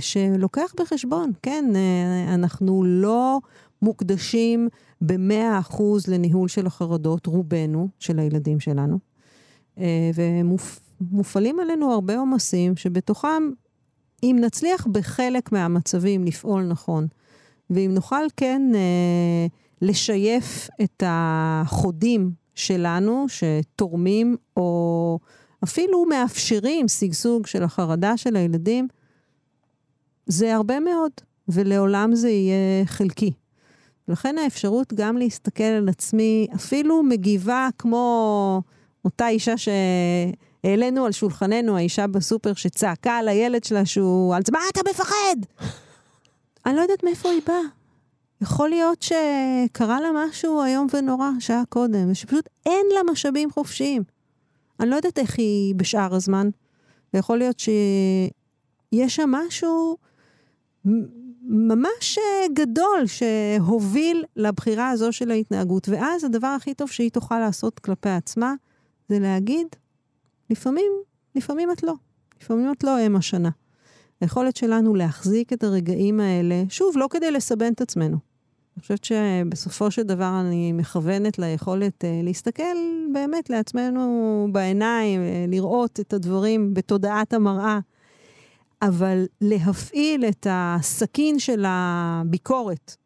[0.00, 3.40] שלוקח בחשבון, כן, אה, אנחנו לא
[3.82, 4.68] מוקדשים
[5.00, 8.98] ב-100% לניהול של החרדות, רובנו, של הילדים שלנו,
[9.78, 13.50] אה, ומופעלים עלינו הרבה עומסים שבתוכם,
[14.22, 17.06] אם נצליח בחלק מהמצבים לפעול נכון,
[17.70, 18.62] ואם נוכל כן
[19.82, 25.18] לשייף את החודים שלנו, שתורמים או
[25.64, 28.88] אפילו מאפשרים שגשוג של החרדה של הילדים,
[30.26, 31.10] זה הרבה מאוד,
[31.48, 33.32] ולעולם זה יהיה חלקי.
[34.08, 38.62] לכן האפשרות גם להסתכל על עצמי, אפילו מגיבה כמו
[39.04, 44.80] אותה אישה שהעלינו על שולחננו, האישה בסופר שצעקה על הילד שלה שהוא, על מה אתה
[44.90, 45.66] מפחד?
[46.66, 47.60] אני לא יודעת מאיפה היא באה.
[48.40, 54.02] יכול להיות שקרה לה משהו איום ונורא שעה קודם, ושפשוט אין לה משאבים חופשיים.
[54.80, 56.48] אני לא יודעת איך היא בשאר הזמן,
[57.14, 59.96] ויכול להיות שיש שם משהו
[61.48, 62.18] ממש
[62.52, 65.88] גדול שהוביל לבחירה הזו של ההתנהגות.
[65.88, 68.54] ואז הדבר הכי טוב שהיא תוכל לעשות כלפי עצמה,
[69.08, 69.66] זה להגיד,
[70.50, 70.92] לפעמים,
[71.34, 71.94] לפעמים את לא.
[72.42, 73.50] לפעמים את לא אם השנה.
[74.20, 78.16] היכולת שלנו להחזיק את הרגעים האלה, שוב, לא כדי לסבן את עצמנו.
[78.76, 82.76] אני חושבת שבסופו של דבר אני מכוונת ליכולת uh, להסתכל
[83.12, 87.78] באמת לעצמנו בעיניים, uh, לראות את הדברים בתודעת המראה,
[88.88, 92.96] אבל להפעיל את הסכין של הביקורת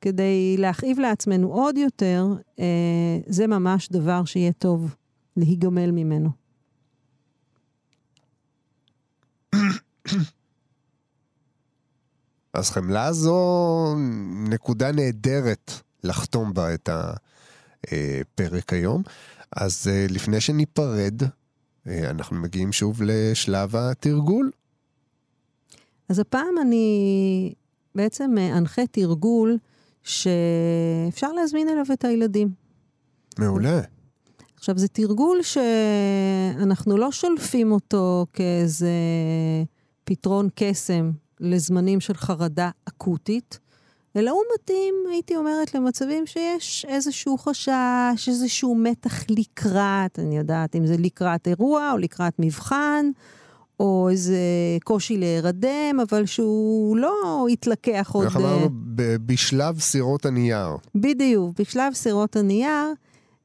[0.00, 2.60] כדי להכאיב לעצמנו עוד יותר, uh,
[3.26, 4.94] זה ממש דבר שיהיה טוב
[5.36, 6.30] להיגמל ממנו.
[12.54, 13.94] אז חמלה זו
[14.48, 15.72] נקודה נהדרת
[16.04, 19.02] לחתום בה את הפרק היום.
[19.56, 21.22] אז לפני שניפרד,
[21.86, 24.50] אנחנו מגיעים שוב לשלב התרגול.
[26.12, 27.54] אז הפעם אני
[27.94, 29.58] בעצם אנחה תרגול
[30.02, 32.48] שאפשר להזמין אליו את הילדים.
[33.38, 33.80] מעולה.
[34.56, 38.90] עכשיו, זה תרגול שאנחנו לא שולפים אותו כאיזה
[40.04, 43.58] פתרון קסם לזמנים של חרדה אקוטית,
[44.16, 50.86] אלא הוא מתאים, הייתי אומרת, למצבים שיש איזשהו חשש, איזשהו מתח לקראת, אני יודעת אם
[50.86, 53.10] זה לקראת אירוע או לקראת מבחן,
[53.80, 54.38] או איזה
[54.84, 58.24] קושי להירדם, אבל שהוא לא יתלקח עוד...
[58.24, 58.68] איך אמרנו?
[59.26, 60.76] בשלב סירות הנייר.
[60.94, 62.92] בדיוק, בשלב סירות הנייר.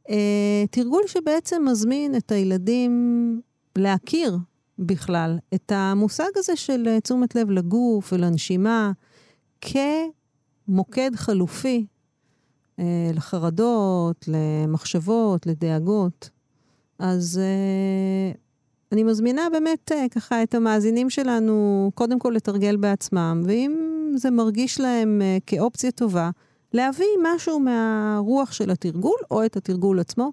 [0.10, 3.42] אה, תרגול שבעצם מזמין את הילדים
[3.76, 4.38] להכיר
[4.80, 8.92] בכלל את המושג הזה של אה, תשומת לב לגוף ולנשימה
[9.62, 11.86] כמוקד חלופי
[12.80, 16.30] אה, לחרדות, למחשבות, לדאגות.
[17.00, 18.32] אז אה,
[18.91, 23.76] אני מזמינה באמת אה, ככה את המאזינים שלנו קודם כל לתרגל בעצמם, ואם
[24.15, 26.30] זה מרגיש להם אה, כאופציה טובה,
[26.73, 30.32] להביא משהו מהרוח של התרגול, או את התרגול עצמו,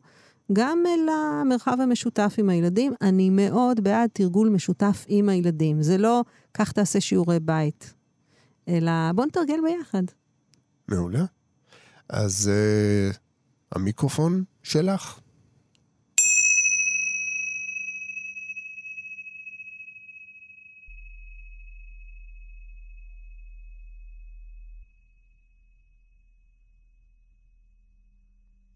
[0.52, 2.92] גם אל המרחב המשותף עם הילדים.
[3.02, 5.82] אני מאוד בעד תרגול משותף עם הילדים.
[5.82, 7.94] זה לא, קח תעשה שיעורי בית,
[8.68, 10.02] אלא בוא נתרגל ביחד.
[10.88, 11.24] מעולה.
[12.08, 13.16] אז uh,
[13.72, 15.18] המיקרופון שלך.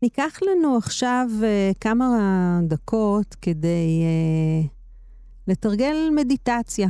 [0.03, 4.69] ניקח לנו עכשיו uh, כמה דקות כדי uh,
[5.49, 6.89] לתרגל מדיטציה.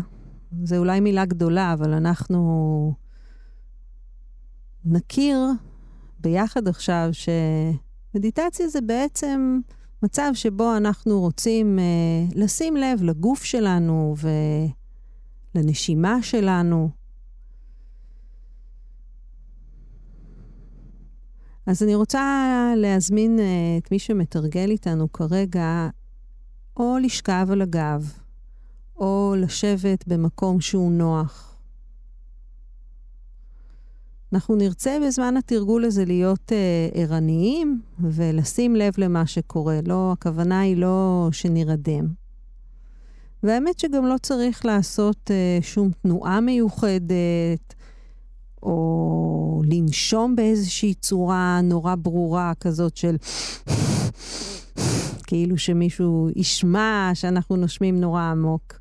[0.64, 2.94] זו אולי מילה גדולה, אבל אנחנו
[4.85, 5.38] נכיר
[6.21, 9.61] ביחד עכשיו שמדיטציה זה בעצם
[10.03, 14.14] מצב שבו אנחנו רוצים uh, לשים לב לגוף שלנו
[15.55, 16.98] ולנשימה שלנו.
[21.68, 23.42] אז אני רוצה להזמין uh,
[23.83, 25.88] את מי שמתרגל איתנו כרגע,
[26.76, 28.12] או לשכב על הגב,
[28.96, 31.57] או לשבת במקום שהוא נוח.
[34.33, 39.81] אנחנו נרצה בזמן התרגול הזה להיות uh, ערניים ולשים לב למה שקורה.
[39.87, 42.07] לא, הכוונה היא לא שנרדם.
[43.42, 47.74] והאמת שגם לא צריך לעשות uh, שום תנועה מיוחדת,
[48.62, 53.16] או לנשום באיזושהי צורה נורא ברורה כזאת של
[55.27, 58.79] כאילו שמישהו ישמע שאנחנו נושמים נורא עמוק.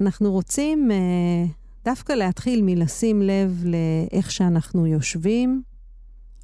[0.00, 1.50] אנחנו רוצים uh,
[1.84, 5.62] דווקא להתחיל מלשים לב לאיך שאנחנו יושבים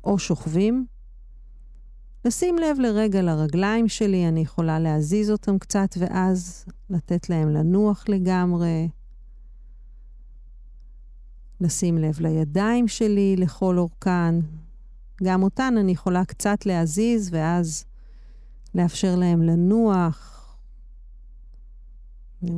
[0.05, 0.87] או שוכבים.
[2.25, 8.89] לשים לב לרגע לרגליים שלי, אני יכולה להזיז אותם קצת ואז לתת להם לנוח לגמרי.
[11.61, 14.35] לשים לב לידיים שלי לכל אורכן.
[15.23, 17.85] גם אותן אני יכולה קצת להזיז ואז
[18.75, 20.35] לאפשר להם לנוח.
[22.43, 22.51] אני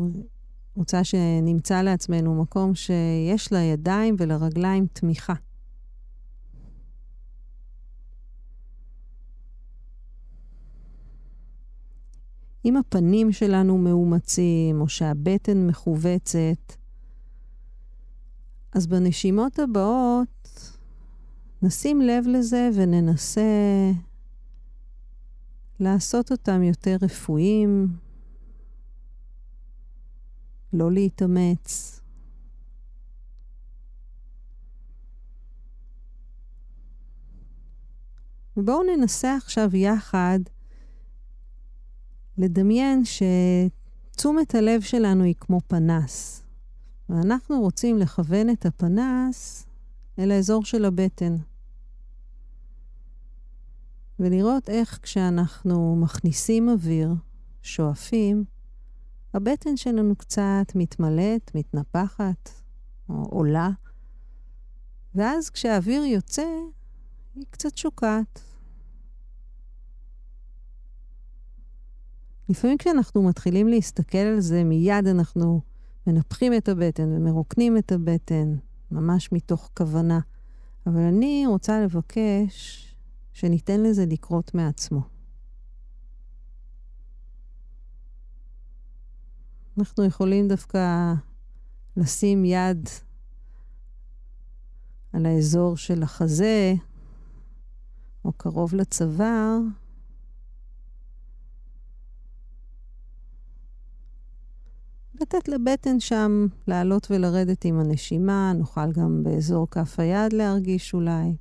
[0.76, 5.34] רוצה שנמצא לעצמנו מקום שיש לידיים ולרגליים תמיכה.
[12.64, 16.79] אם הפנים שלנו מאומצים או שהבטן מכווצת,
[18.72, 20.78] אז בנשימות הבאות
[21.62, 23.42] נשים לב לזה וננסה
[25.80, 27.88] לעשות אותם יותר רפואיים,
[30.72, 32.00] לא להתאמץ.
[38.56, 40.38] ובואו ננסה עכשיו יחד
[42.38, 46.42] לדמיין שתשומת הלב שלנו היא כמו פנס.
[47.10, 49.66] ואנחנו רוצים לכוון את הפנס
[50.18, 51.36] אל האזור של הבטן.
[54.18, 57.14] ולראות איך כשאנחנו מכניסים אוויר,
[57.62, 58.44] שואפים,
[59.34, 62.50] הבטן שלנו קצת מתמלאת, מתנפחת,
[63.08, 63.70] או עולה,
[65.14, 66.46] ואז כשהאוויר יוצא,
[67.34, 68.40] היא קצת שוקעת.
[72.48, 75.60] לפעמים כשאנחנו מתחילים להסתכל על זה, מיד אנחנו
[76.10, 78.54] מנפחים את הבטן ומרוקנים את הבטן,
[78.90, 80.20] ממש מתוך כוונה.
[80.86, 82.86] אבל אני רוצה לבקש
[83.32, 85.00] שניתן לזה לקרות מעצמו.
[89.78, 91.12] אנחנו יכולים דווקא
[91.96, 92.88] לשים יד
[95.12, 96.74] על האזור של החזה,
[98.24, 99.58] או קרוב לצוואר,
[105.20, 111.36] לתת לבטן שם לעלות ולרדת עם הנשימה, נוכל גם באזור כף היד להרגיש אולי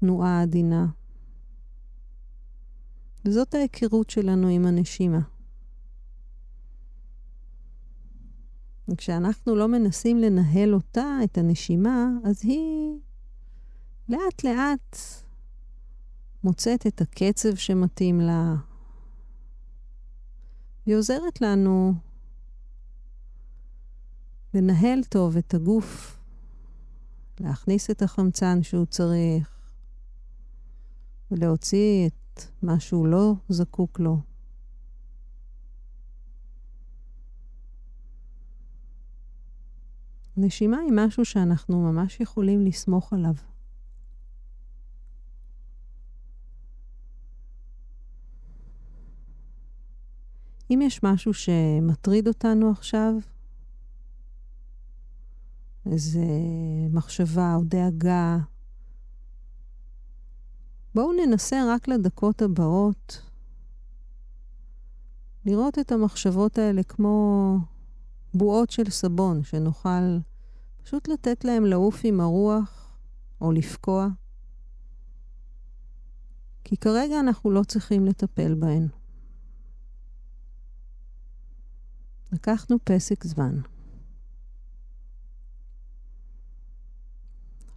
[0.00, 0.86] תנועה עדינה.
[3.24, 5.20] וזאת ההיכרות שלנו עם הנשימה.
[8.88, 12.98] וכשאנחנו לא מנסים לנהל אותה, את הנשימה, אז היא
[14.08, 14.96] לאט לאט
[16.44, 18.54] מוצאת את הקצב שמתאים לה.
[20.86, 21.94] היא עוזרת לנו
[24.54, 26.18] לנהל טוב את הגוף,
[27.40, 29.60] להכניס את החמצן שהוא צריך,
[31.30, 34.20] ולהוציא את מה שהוא לא זקוק לו.
[40.36, 43.34] נשימה היא משהו שאנחנו ממש יכולים לסמוך עליו.
[50.70, 53.14] אם יש משהו שמטריד אותנו עכשיו,
[55.90, 56.26] איזה
[56.92, 58.38] מחשבה או דאגה,
[60.94, 63.22] בואו ננסה רק לדקות הבאות
[65.44, 67.56] לראות את המחשבות האלה כמו
[68.34, 70.18] בועות של סבון, שנוכל
[70.82, 72.96] פשוט לתת להם לעוף עם הרוח
[73.40, 74.08] או לפקוע.
[76.64, 78.88] כי כרגע אנחנו לא צריכים לטפל בהן.
[82.32, 83.71] לקחנו פסק זמן.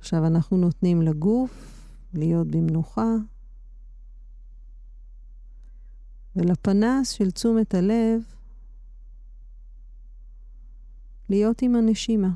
[0.05, 1.81] עכשיו אנחנו נותנים לגוף
[2.13, 3.15] להיות במנוחה,
[6.35, 8.21] ולפנס של תשומת הלב
[11.29, 12.29] להיות עם הנשימה.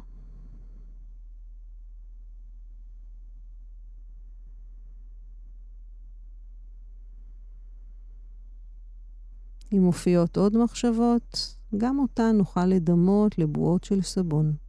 [9.74, 14.68] אם מופיעות עוד מחשבות, גם אותן נוכל לדמות לבועות של סבון.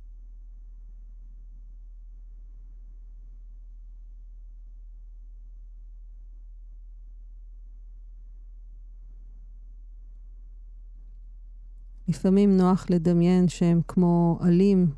[12.11, 14.91] לפעמים נוח לדמיין שהם כמו עלים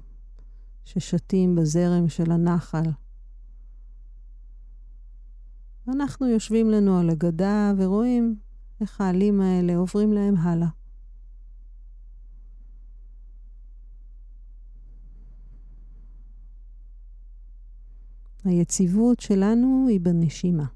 [0.84, 2.90] ששתים בזרם של הנחל.
[5.88, 8.36] אנחנו יושבים לנו על הגדה ורואים
[8.80, 10.68] איך העלים האלה עוברים להם הלאה.
[18.44, 20.66] היציבות שלנו היא בנשימה.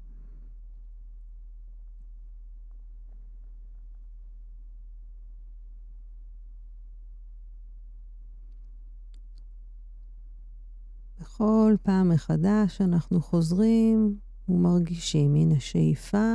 [11.37, 14.17] בכל פעם מחדש אנחנו חוזרים
[14.49, 16.33] ומרגישים, הנה שאיפה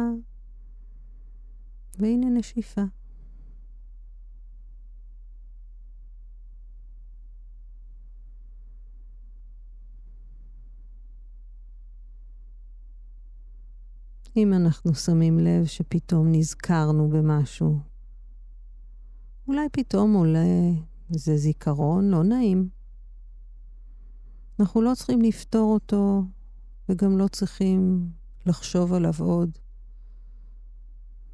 [1.98, 2.82] והנה נשיפה.
[14.36, 17.78] אם אנחנו שמים לב שפתאום נזכרנו במשהו,
[19.48, 20.40] אולי פתאום עולה
[21.14, 22.81] איזה זיכרון לא נעים.
[24.60, 26.22] אנחנו לא צריכים לפתור אותו
[26.88, 28.10] וגם לא צריכים
[28.46, 29.58] לחשוב עליו עוד.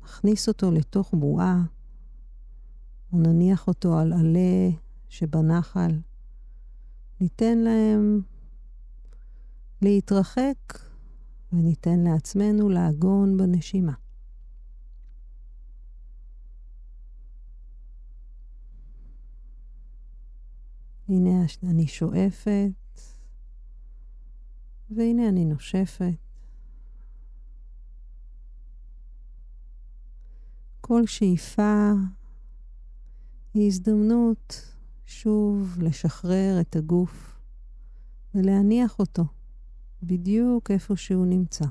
[0.03, 1.63] נכניס אותו לתוך בועה,
[3.13, 4.71] או נניח אותו על עלה
[5.09, 6.01] שבנחל.
[7.21, 8.21] ניתן להם
[9.83, 10.79] להתרחק
[11.53, 13.93] וניתן לעצמנו לעגון בנשימה.
[21.09, 22.71] הנה אני שואפת,
[24.91, 26.15] והנה אני נושפת.
[30.81, 31.93] כל שאיפה
[33.55, 34.75] היא הזדמנות
[35.07, 37.41] שוב לשחרר את הגוף
[38.35, 39.25] ולהניח אותו
[40.03, 41.65] בדיוק איפה שהוא נמצא.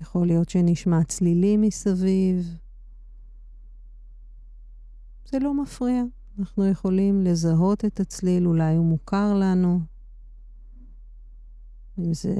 [0.00, 2.58] יכול להיות שנשמע צלילים מסביב,
[5.30, 6.02] זה לא מפריע.
[6.38, 9.80] אנחנו יכולים לזהות את הצליל, אולי הוא מוכר לנו.
[11.98, 12.34] אם זה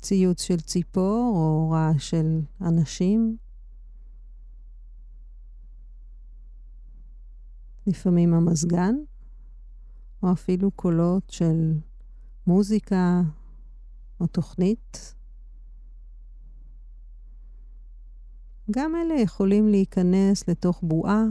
[0.00, 3.36] ציוץ של ציפור או רעש של אנשים.
[7.86, 8.94] לפעמים המזגן,
[10.22, 11.72] או אפילו קולות של
[12.46, 13.22] מוזיקה
[14.20, 15.14] או תוכנית.
[18.70, 21.24] גם אלה יכולים להיכנס לתוך בועה,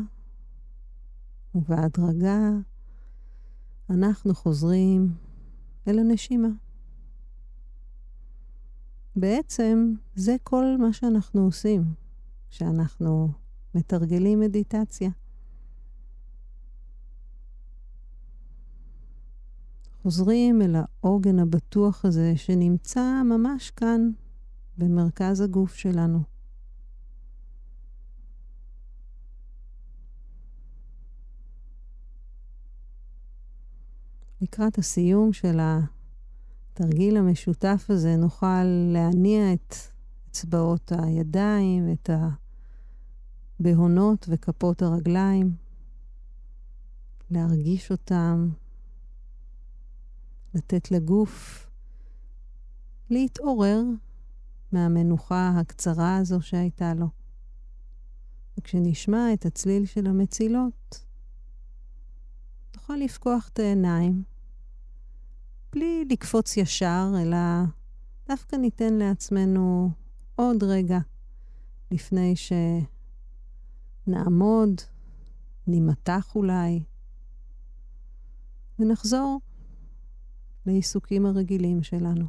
[1.58, 2.50] ובהדרגה
[3.90, 5.14] אנחנו חוזרים
[5.88, 6.48] אל הנשימה.
[9.16, 11.94] בעצם זה כל מה שאנחנו עושים
[12.50, 13.32] כשאנחנו
[13.76, 15.10] מתרגלים מדיטציה.
[20.04, 24.12] חוזרים אל העוגן הבטוח הזה שנמצא ממש כאן,
[24.78, 26.37] במרכז הגוף שלנו.
[34.42, 38.64] לקראת הסיום של התרגיל המשותף הזה נוכל
[38.94, 39.76] להניע את
[40.30, 42.10] אצבעות הידיים, את
[43.60, 45.56] הבהונות וכפות הרגליים,
[47.32, 48.50] להרגיש אותם,
[50.54, 51.68] לתת לגוף
[53.10, 53.82] להתעורר
[54.72, 57.08] מהמנוחה הקצרה הזו שהייתה לו.
[58.58, 61.07] וכשנשמע את הצליל של המצילות,
[62.90, 64.24] נוכל לפקוח את העיניים,
[65.72, 67.38] בלי לקפוץ ישר, אלא
[68.28, 69.92] דווקא ניתן לעצמנו
[70.36, 71.00] עוד רגע
[71.92, 72.34] לפני
[74.08, 74.82] שנעמוד,
[75.68, 76.84] נימתח אולי,
[78.80, 79.42] ונחזור
[80.66, 82.26] לעיסוקים הרגילים שלנו.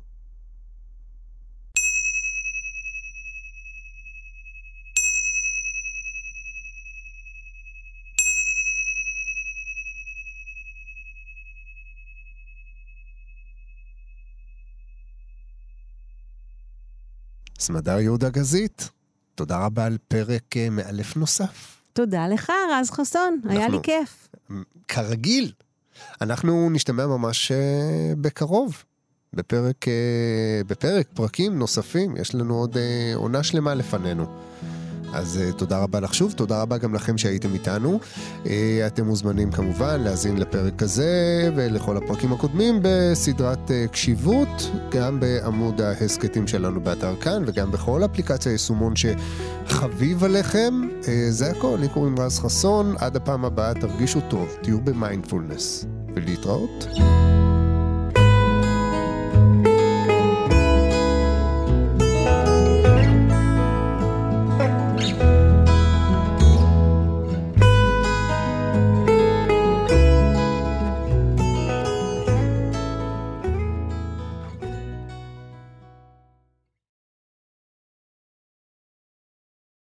[17.68, 18.88] סמדר יהודה גזית,
[19.34, 21.82] תודה רבה על פרק אה, מאלף נוסף.
[21.92, 24.28] תודה לך, רז חסון, אנחנו, היה לי כיף.
[24.88, 25.52] כרגיל.
[26.20, 28.84] אנחנו נשתמע ממש אה, בקרוב,
[29.32, 32.76] בפרק, אה, בפרק, פרקים נוספים, יש לנו עוד
[33.14, 34.26] עונה שלמה לפנינו.
[35.12, 38.00] אז uh, תודה רבה לך שוב, תודה רבה גם לכם שהייתם איתנו.
[38.44, 38.48] Uh,
[38.86, 46.46] אתם מוזמנים כמובן להאזין לפרק הזה ולכל הפרקים הקודמים בסדרת uh, קשיבות, גם בעמוד ההסכתים
[46.46, 50.88] שלנו באתר כאן וגם בכל אפליקציה יישומון שחביב עליכם.
[51.02, 55.84] Uh, זה הכל, לי קוראים רז חסון, עד הפעם הבאה תרגישו טוב, תהיו במיינדפולנס,
[56.14, 56.86] ולהתראות.